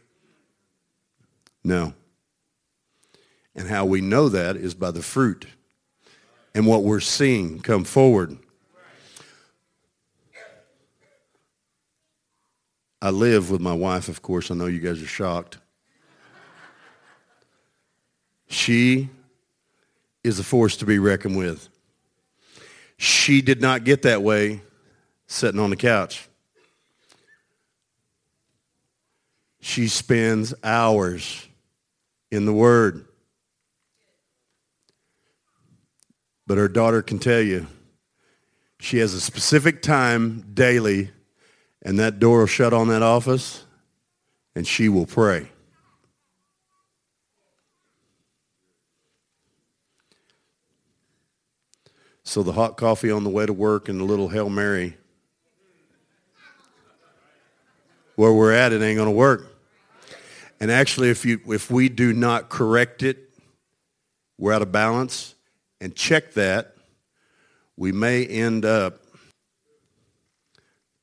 No. 1.63 1.93
And 3.55 3.67
how 3.67 3.85
we 3.85 4.01
know 4.01 4.29
that 4.29 4.55
is 4.55 4.73
by 4.73 4.91
the 4.91 5.01
fruit 5.01 5.47
and 6.53 6.67
what 6.67 6.83
we're 6.83 6.99
seeing 6.99 7.59
come 7.59 7.83
forward. 7.83 8.37
I 13.03 13.09
live 13.09 13.51
with 13.51 13.59
my 13.59 13.73
wife, 13.73 14.07
of 14.07 14.21
course. 14.21 14.49
I 14.49 14.55
know 14.55 14.67
you 14.67 14.79
guys 14.79 15.03
are 15.03 15.05
shocked. 15.05 15.57
She 18.47 19.09
is 20.23 20.39
a 20.39 20.43
force 20.43 20.77
to 20.77 20.85
be 20.85 20.99
reckoned 20.99 21.35
with. 21.35 21.67
She 22.95 23.41
did 23.41 23.59
not 23.59 23.83
get 23.83 24.03
that 24.03 24.23
way 24.23 24.61
sitting 25.27 25.59
on 25.59 25.69
the 25.69 25.75
couch. 25.75 26.29
She 29.59 29.89
spends 29.89 30.53
hours 30.63 31.45
in 32.31 32.45
the 32.45 32.53
Word. 32.53 33.05
But 36.47 36.57
her 36.57 36.69
daughter 36.69 37.01
can 37.01 37.19
tell 37.19 37.41
you 37.41 37.67
she 38.79 38.99
has 38.99 39.13
a 39.13 39.19
specific 39.19 39.81
time 39.81 40.53
daily 40.53 41.11
and 41.83 41.99
that 41.99 42.17
door 42.17 42.39
will 42.39 42.47
shut 42.47 42.73
on 42.73 42.87
that 42.87 43.01
office 43.01 43.65
and 44.55 44.65
she 44.65 44.89
will 44.89 45.05
pray. 45.05 45.49
So 52.23 52.41
the 52.41 52.53
hot 52.53 52.77
coffee 52.77 53.11
on 53.11 53.25
the 53.25 53.29
way 53.29 53.45
to 53.45 53.53
work 53.53 53.89
and 53.89 53.99
the 53.99 54.05
little 54.05 54.29
Hail 54.29 54.49
Mary, 54.49 54.95
where 58.15 58.31
we're 58.31 58.53
at, 58.53 58.71
it 58.71 58.81
ain't 58.81 58.95
going 58.95 59.09
to 59.09 59.11
work. 59.11 59.53
And 60.59 60.71
actually, 60.71 61.09
if, 61.09 61.25
you, 61.25 61.41
if 61.47 61.69
we 61.69 61.89
do 61.89 62.13
not 62.13 62.47
correct 62.47 63.03
it, 63.03 63.29
we're 64.37 64.53
out 64.53 64.61
of 64.61 64.71
balance. 64.71 65.35
And 65.81 65.93
check 65.93 66.33
that, 66.33 66.75
we 67.75 67.91
may 67.91 68.25
end 68.25 68.63
up 68.63 69.02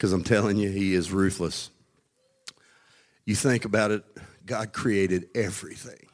because 0.01 0.15
I'm 0.15 0.25
telling 0.25 0.57
you, 0.57 0.71
he 0.71 0.95
is 0.95 1.13
ruthless. 1.13 1.69
You 3.27 3.35
think 3.35 3.67
about 3.67 3.91
it, 3.91 4.03
God 4.47 4.73
created 4.73 5.29
everything. 5.35 6.07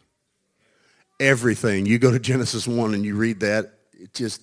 Everything. 1.21 1.87
You 1.87 2.00
go 2.00 2.11
to 2.11 2.19
Genesis 2.19 2.67
1 2.67 2.95
and 2.95 3.04
you 3.04 3.15
read 3.15 3.39
that, 3.41 3.75
it 3.93 4.13
just, 4.13 4.43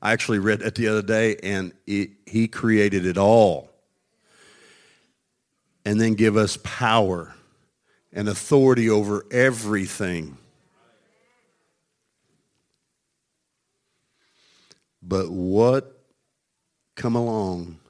I 0.00 0.12
actually 0.12 0.38
read 0.38 0.60
that 0.60 0.76
the 0.76 0.86
other 0.86 1.02
day, 1.02 1.34
and 1.42 1.72
it, 1.84 2.10
he 2.26 2.46
created 2.46 3.06
it 3.06 3.18
all. 3.18 3.70
And 5.84 6.00
then 6.00 6.14
give 6.14 6.36
us 6.36 6.58
power 6.62 7.34
and 8.12 8.28
authority 8.28 8.88
over 8.88 9.26
everything. 9.32 10.38
But 15.02 15.28
what 15.28 16.04
come 16.94 17.16
along 17.16 17.80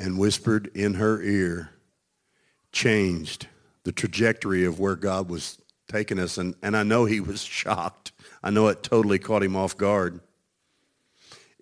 and 0.00 0.18
whispered 0.18 0.70
in 0.74 0.94
her 0.94 1.22
ear 1.22 1.70
changed 2.72 3.46
the 3.84 3.92
trajectory 3.92 4.64
of 4.64 4.80
where 4.80 4.96
God 4.96 5.28
was 5.28 5.58
taking 5.88 6.18
us. 6.18 6.38
And, 6.38 6.54
and 6.62 6.74
I 6.76 6.82
know 6.82 7.04
he 7.04 7.20
was 7.20 7.42
shocked. 7.42 8.12
I 8.42 8.48
know 8.48 8.68
it 8.68 8.82
totally 8.82 9.18
caught 9.18 9.42
him 9.42 9.54
off 9.54 9.76
guard. 9.76 10.20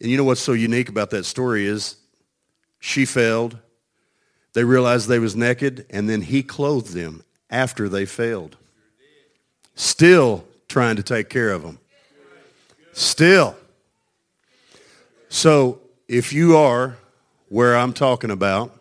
And 0.01 0.09
you 0.09 0.17
know 0.17 0.25
what's 0.25 0.41
so 0.41 0.53
unique 0.53 0.89
about 0.89 1.11
that 1.11 1.25
story 1.25 1.67
is 1.67 1.97
she 2.79 3.05
failed. 3.05 3.59
They 4.53 4.63
realized 4.63 5.09
they 5.09 5.19
was 5.19 5.35
naked, 5.35 5.85
and 5.91 6.09
then 6.09 6.23
he 6.23 6.43
clothed 6.43 6.95
them 6.95 7.25
after 7.51 7.89
they 7.89 8.07
failed. 8.07 8.57
Still 9.75 10.45
trying 10.69 10.97
to 10.97 11.03
take 11.03 11.29
care 11.29 11.51
of 11.51 11.63
them. 11.63 11.81
Still. 12.93 13.57
So 15.29 15.81
if 16.07 16.33
you 16.33 16.57
are 16.57 16.97
where 17.49 17.77
I'm 17.77 17.93
talking 17.93 18.31
about 18.31 18.75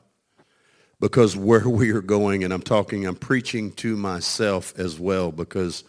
because 1.00 1.36
where 1.36 1.68
we 1.68 1.92
are 1.92 2.02
going, 2.02 2.44
and 2.44 2.54
I'm 2.54 2.62
talking, 2.62 3.06
I'm 3.06 3.16
preaching 3.16 3.72
to 3.74 3.96
myself 3.96 4.78
as 4.78 5.00
well 5.00 5.32
because 5.32 5.84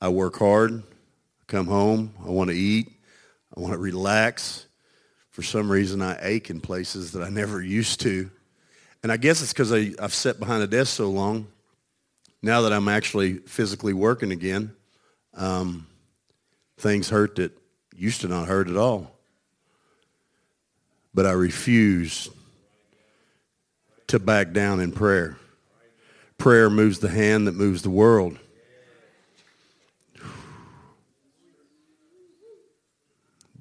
I 0.00 0.08
work 0.08 0.38
hard, 0.38 0.82
come 1.46 1.66
home, 1.66 2.14
I 2.24 2.30
want 2.30 2.50
to 2.50 2.56
eat, 2.56 2.92
I 3.56 3.60
want 3.60 3.72
to 3.72 3.78
relax. 3.78 4.66
For 5.30 5.42
some 5.42 5.70
reason, 5.70 6.00
I 6.00 6.16
ache 6.20 6.48
in 6.48 6.60
places 6.60 7.12
that 7.12 7.22
I 7.22 7.28
never 7.28 7.60
used 7.60 8.00
to. 8.02 8.30
And 9.02 9.10
I 9.10 9.16
guess 9.16 9.42
it's 9.42 9.52
because 9.52 9.72
I've 9.72 10.14
sat 10.14 10.38
behind 10.38 10.62
a 10.62 10.66
desk 10.66 10.94
so 10.94 11.10
long. 11.10 11.48
Now 12.40 12.62
that 12.62 12.72
I'm 12.72 12.88
actually 12.88 13.38
physically 13.38 13.94
working 13.94 14.30
again, 14.30 14.72
um, 15.34 15.86
things 16.78 17.10
hurt 17.10 17.36
that 17.36 17.52
used 17.96 18.20
to 18.20 18.28
not 18.28 18.46
hurt 18.46 18.68
at 18.68 18.76
all 18.76 19.13
but 21.14 21.26
I 21.26 21.32
refuse 21.32 22.28
to 24.08 24.18
back 24.18 24.52
down 24.52 24.80
in 24.80 24.92
prayer. 24.92 25.36
Prayer 26.36 26.68
moves 26.68 26.98
the 26.98 27.08
hand 27.08 27.46
that 27.46 27.54
moves 27.54 27.82
the 27.82 27.90
world. 27.90 28.38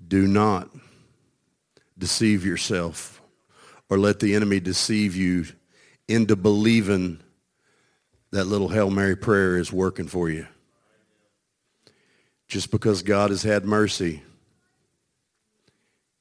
Do 0.07 0.27
not 0.27 0.69
deceive 1.97 2.45
yourself 2.45 3.21
or 3.89 3.97
let 3.97 4.19
the 4.19 4.35
enemy 4.35 4.59
deceive 4.59 5.15
you 5.15 5.45
into 6.07 6.35
believing 6.35 7.19
that 8.31 8.45
little 8.45 8.69
Hail 8.69 8.89
Mary 8.89 9.15
prayer 9.15 9.57
is 9.57 9.71
working 9.71 10.07
for 10.07 10.29
you. 10.29 10.47
Just 12.47 12.71
because 12.71 13.03
God 13.03 13.29
has 13.29 13.43
had 13.43 13.63
mercy 13.63 14.23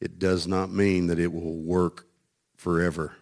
it 0.02 0.18
does 0.18 0.48
not 0.48 0.72
mean 0.72 1.06
that 1.06 1.20
it 1.20 1.32
will 1.32 1.54
work 1.54 2.08
forever. 2.56 3.14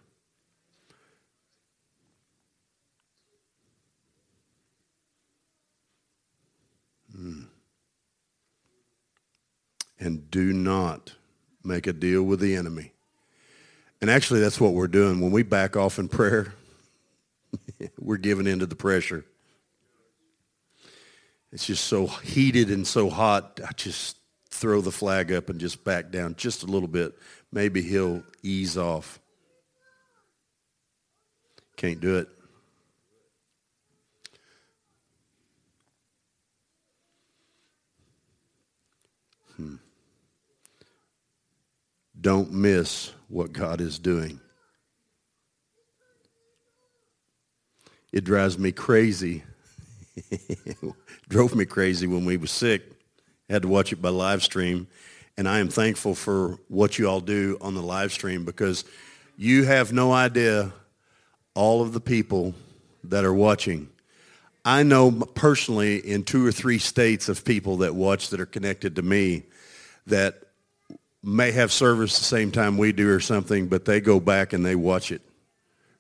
Hmm. 7.15 7.43
And 9.99 10.31
do 10.31 10.55
not 10.55 11.13
make 11.63 11.87
a 11.87 11.93
deal 11.93 12.23
with 12.23 12.41
the 12.41 12.57
enemy. 12.57 12.95
And 14.01 14.09
actually, 14.09 14.41
that's 14.41 14.59
what 14.59 14.73
we're 14.73 14.89
doing. 14.89 15.21
When 15.21 15.33
we 15.33 15.43
back 15.43 15.77
off 15.77 15.99
in 15.99 16.09
prayer, 16.09 16.55
we're 17.99 18.17
giving 18.17 18.47
in 18.47 18.61
to 18.61 18.67
the 18.67 18.75
pressure. 18.75 19.27
It's 21.53 21.67
just 21.67 21.85
so 21.85 22.07
heated 22.07 22.71
and 22.71 22.87
so 22.87 23.11
hot. 23.11 23.61
I 23.63 23.73
just 23.73 24.17
throw 24.51 24.81
the 24.81 24.91
flag 24.91 25.33
up 25.33 25.49
and 25.49 25.61
just 25.61 25.85
back 25.85 26.11
down 26.11 26.35
just 26.37 26.63
a 26.63 26.67
little 26.67 26.89
bit. 26.89 27.17
Maybe 27.53 27.83
he'll 27.83 28.23
ease 28.43 28.77
off. 28.77 29.21
Can't 31.77 32.01
do 32.01 32.17
it. 32.19 32.29
Hmm. 39.57 39.77
Don't 42.21 42.53
miss 42.53 43.13
what 43.29 43.53
God 43.53 43.81
is 43.81 43.99
doing. 43.99 44.41
It 48.13 48.25
drives 48.25 48.59
me 48.59 48.73
crazy. 48.73 49.45
Drove 51.29 51.55
me 51.55 51.65
crazy 51.65 52.07
when 52.07 52.25
we 52.25 52.37
were 52.37 52.49
sick 52.49 53.00
had 53.51 53.63
to 53.63 53.69
watch 53.69 53.93
it 53.93 54.01
by 54.01 54.09
live 54.09 54.43
stream. 54.43 54.87
And 55.37 55.49
I 55.49 55.59
am 55.59 55.69
thankful 55.69 56.15
for 56.15 56.59
what 56.69 56.99
you 56.99 57.09
all 57.09 57.21
do 57.21 57.59
on 57.61 57.75
the 57.75 57.83
live 57.83 58.13
stream 58.13 58.45
because 58.45 58.85
you 59.37 59.65
have 59.65 59.93
no 59.93 60.13
idea 60.13 60.73
all 61.55 61.83
of 61.83 61.93
the 61.93 62.01
people 62.01 62.55
that 63.05 63.25
are 63.25 63.35
watching. 63.35 63.89
I 64.65 64.83
know 64.83 65.11
personally 65.11 65.97
in 65.97 66.25
two 66.25 66.47
or 66.47 66.53
three 66.53 66.79
states 66.79 67.29
of 67.29 67.45
people 67.45 67.79
that 67.79 67.95
watch 67.95 68.31
that 68.31 68.41
are 68.41 68.47
connected 68.47 68.97
to 68.97 69.03
me 69.03 69.45
that 70.07 70.43
may 71.23 71.51
have 71.53 71.73
service 71.73 72.19
the 72.19 72.25
same 72.25 72.51
time 72.51 72.79
we 72.79 72.93
do 72.93 73.11
or 73.11 73.21
something, 73.21 73.69
but 73.69 73.85
they 73.85 74.01
go 74.01 74.21
back 74.21 74.53
and 74.53 74.65
they 74.65 74.75
watch 74.75 75.11
it 75.13 75.23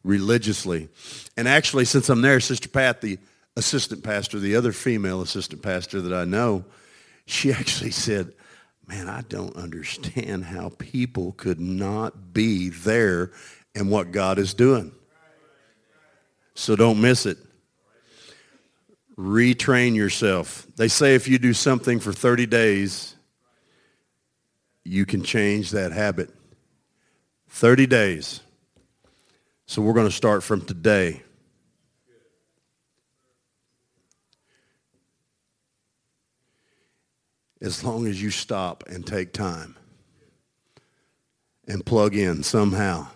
religiously. 0.04 0.88
And 1.36 1.48
actually, 1.48 1.84
since 1.84 2.08
I'm 2.08 2.22
there, 2.22 2.40
Sister 2.40 2.68
Pat, 2.68 3.00
the 3.00 3.18
assistant 3.56 4.02
pastor, 4.02 4.38
the 4.38 4.56
other 4.56 4.72
female 4.72 5.20
assistant 5.20 5.62
pastor 5.62 6.00
that 6.02 6.14
I 6.14 6.24
know, 6.24 6.64
she 7.30 7.52
actually 7.52 7.92
said, 7.92 8.32
man, 8.86 9.08
I 9.08 9.22
don't 9.22 9.54
understand 9.56 10.44
how 10.44 10.70
people 10.78 11.32
could 11.32 11.60
not 11.60 12.32
be 12.32 12.70
there 12.70 13.30
and 13.74 13.90
what 13.90 14.10
God 14.10 14.38
is 14.38 14.52
doing. 14.52 14.92
So 16.54 16.76
don't 16.76 17.00
miss 17.00 17.26
it. 17.26 17.38
Retrain 19.16 19.94
yourself. 19.94 20.66
They 20.76 20.88
say 20.88 21.14
if 21.14 21.28
you 21.28 21.38
do 21.38 21.52
something 21.52 22.00
for 22.00 22.12
30 22.12 22.46
days, 22.46 23.14
you 24.84 25.06
can 25.06 25.22
change 25.22 25.70
that 25.70 25.92
habit. 25.92 26.30
30 27.48 27.86
days. 27.86 28.40
So 29.66 29.82
we're 29.82 29.92
going 29.92 30.08
to 30.08 30.14
start 30.14 30.42
from 30.42 30.62
today. 30.62 31.22
As 37.61 37.85
long 37.85 38.07
as 38.07 38.23
you 38.23 38.31
stop 38.31 38.85
and 38.88 39.07
take 39.07 39.33
time 39.33 39.77
and 41.68 41.85
plug 41.85 42.16
in 42.16 42.42
somehow. 42.42 43.07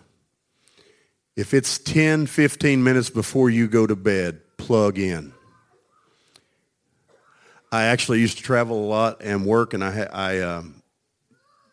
If 1.37 1.53
it's 1.53 1.79
10, 1.79 2.27
15 2.27 2.85
minutes 2.85 3.11
before 3.11 3.51
you 3.51 3.67
go 3.67 3.87
to 3.87 3.97
bed, 3.97 4.41
plug 4.57 4.99
in. 4.99 5.33
I 7.73 7.85
actually 7.85 8.21
used 8.21 8.37
to 8.37 8.45
travel 8.45 8.85
a 8.85 8.87
lot 8.87 9.21
and 9.21 9.45
work, 9.45 9.75
and 9.75 9.83
I, 9.83 10.09
I 10.13 10.41
um, 10.43 10.83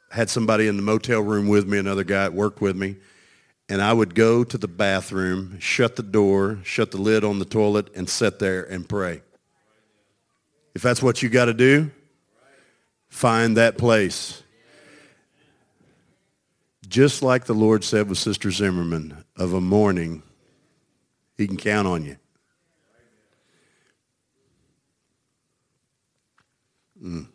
had 0.09 0.31
somebody 0.31 0.67
in 0.67 0.77
the 0.77 0.81
motel 0.81 1.21
room 1.21 1.47
with 1.47 1.67
me, 1.67 1.77
another 1.77 2.03
guy 2.03 2.23
that 2.23 2.33
worked 2.33 2.59
with 2.59 2.75
me, 2.75 2.95
and 3.69 3.79
I 3.81 3.93
would 3.93 4.15
go 4.15 4.43
to 4.43 4.57
the 4.57 4.67
bathroom, 4.67 5.59
shut 5.59 5.95
the 5.95 6.03
door, 6.03 6.57
shut 6.63 6.89
the 6.89 6.97
lid 6.97 7.23
on 7.23 7.37
the 7.37 7.45
toilet, 7.45 7.89
and 7.95 8.09
sit 8.09 8.39
there 8.39 8.63
and 8.63 8.89
pray. 8.89 9.21
If 10.73 10.81
that's 10.81 11.03
what 11.03 11.21
you 11.21 11.29
got 11.29 11.45
to 11.45 11.53
do, 11.53 11.91
find 13.11 13.57
that 13.57 13.77
place. 13.77 14.41
Just 16.87 17.21
like 17.21 17.45
the 17.45 17.53
Lord 17.53 17.83
said 17.83 18.09
with 18.09 18.17
Sister 18.17 18.49
Zimmerman, 18.49 19.23
of 19.37 19.53
a 19.53 19.61
morning, 19.61 20.23
he 21.37 21.45
can 21.45 21.57
count 21.57 21.87
on 21.87 22.03
you. 22.03 22.17
Mm. 27.03 27.27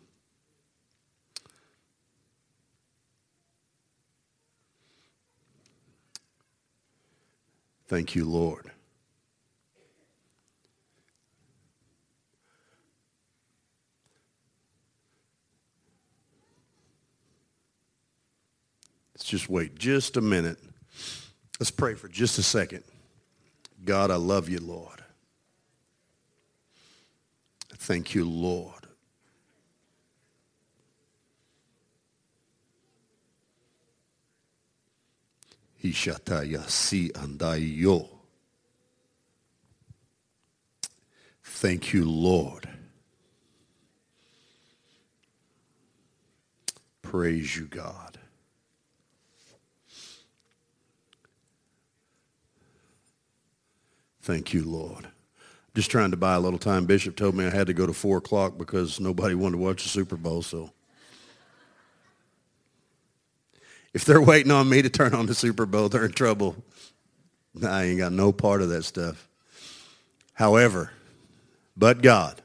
Thank 7.87 8.15
you, 8.15 8.25
Lord. 8.25 8.71
Just 19.27 19.49
wait 19.49 19.75
just 19.75 20.17
a 20.17 20.21
minute. 20.21 20.57
Let's 21.59 21.71
pray 21.71 21.95
for 21.95 22.07
just 22.07 22.37
a 22.37 22.43
second. 22.43 22.83
God, 23.83 24.11
I 24.11 24.15
love 24.15 24.49
you, 24.49 24.59
Lord. 24.59 25.03
Thank 27.75 28.15
you, 28.15 28.25
Lord. 28.25 28.73
Si. 36.67 37.11
Thank 41.43 41.93
you, 41.93 42.09
Lord. 42.09 42.69
Praise 47.01 47.55
you, 47.55 47.65
God. 47.65 48.17
Thank 54.27 54.53
you, 54.53 54.65
Lord. 54.65 55.07
Just 55.73 55.89
trying 55.89 56.11
to 56.11 56.17
buy 56.17 56.35
a 56.35 56.39
little 56.41 56.59
time. 56.59 56.85
Bishop 56.85 57.15
told 57.15 57.33
me 57.33 57.45
I 57.45 57.49
had 57.49 57.67
to 57.67 57.73
go 57.73 57.87
to 57.87 57.93
4 57.93 58.17
o'clock 58.17 58.57
because 58.57 58.99
nobody 58.99 59.35
wanted 59.35 59.53
to 59.55 59.63
watch 59.63 59.83
the 59.83 59.89
Super 59.89 60.17
Bowl, 60.17 60.41
so 60.41 60.69
If 63.93 64.03
they're 64.03 64.21
waiting 64.21 64.51
on 64.51 64.67
me 64.67 64.81
to 64.81 64.89
turn 64.89 65.13
on 65.13 65.27
the 65.27 65.33
Super 65.33 65.65
Bowl, 65.65 65.87
they're 65.87 66.03
in 66.03 66.11
trouble. 66.11 66.57
I 67.65 67.85
ain't 67.85 67.99
got 67.99 68.11
no 68.11 68.33
part 68.33 68.61
of 68.61 68.67
that 68.67 68.83
stuff. 68.83 69.29
However, 70.33 70.91
but 71.77 72.01
God, 72.01 72.41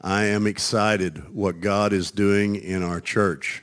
I 0.00 0.24
am 0.24 0.46
excited 0.46 1.32
what 1.34 1.60
God 1.60 1.92
is 1.92 2.10
doing 2.10 2.56
in 2.56 2.82
our 2.82 3.02
church. 3.02 3.62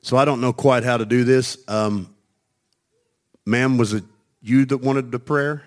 So 0.00 0.16
I 0.16 0.24
don't 0.24 0.40
know 0.40 0.54
quite 0.54 0.84
how 0.84 0.96
to 0.96 1.04
do 1.04 1.24
this. 1.24 1.58
Um, 1.68 2.15
ma'am, 3.46 3.78
was 3.78 3.94
it 3.94 4.04
you 4.42 4.66
that 4.66 4.78
wanted 4.78 5.10
the 5.12 5.18
prayer? 5.18 5.62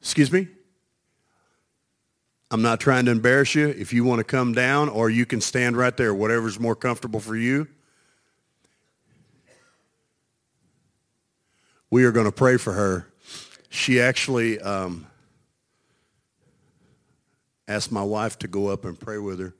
Excuse 0.00 0.30
me? 0.30 0.46
I'm 2.50 2.62
not 2.62 2.78
trying 2.78 3.06
to 3.06 3.10
embarrass 3.10 3.54
you. 3.56 3.68
If 3.68 3.92
you 3.92 4.04
want 4.04 4.20
to 4.20 4.24
come 4.24 4.52
down 4.52 4.88
or 4.88 5.10
you 5.10 5.26
can 5.26 5.40
stand 5.40 5.76
right 5.76 5.96
there, 5.96 6.14
whatever's 6.14 6.60
more 6.60 6.76
comfortable 6.76 7.18
for 7.18 7.34
you. 7.34 7.66
We 11.90 12.04
are 12.04 12.12
going 12.12 12.26
to 12.26 12.32
pray 12.32 12.56
for 12.56 12.72
her. 12.72 13.08
She 13.68 14.00
actually 14.00 14.60
um, 14.60 15.06
asked 17.66 17.90
my 17.90 18.02
wife 18.02 18.38
to 18.40 18.48
go 18.48 18.68
up 18.68 18.84
and 18.84 18.98
pray 18.98 19.18
with 19.18 19.40
her. 19.40 19.54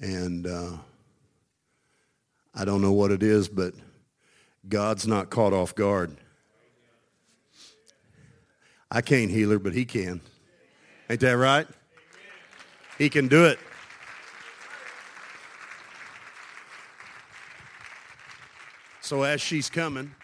And 0.00 0.46
uh, 0.46 0.72
I 2.54 2.64
don't 2.64 2.82
know 2.82 2.92
what 2.92 3.12
it 3.12 3.22
is, 3.22 3.48
but 3.48 3.72
God's 4.68 5.06
not 5.06 5.30
caught 5.30 5.52
off 5.52 5.74
guard. 5.74 6.16
I 8.90 9.00
can't 9.00 9.30
heal 9.30 9.50
her, 9.50 9.58
but 9.58 9.74
he 9.74 9.84
can. 9.84 10.20
Ain't 11.08 11.20
that 11.20 11.32
right? 11.32 11.66
He 12.98 13.08
can 13.08 13.28
do 13.28 13.44
it. 13.44 13.58
So 19.00 19.22
as 19.22 19.40
she's 19.40 19.70
coming, 19.70 20.14